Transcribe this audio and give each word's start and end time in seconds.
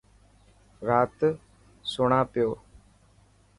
رات 0.87 1.17
سڻان 1.91 2.23
پيو. 2.31 2.49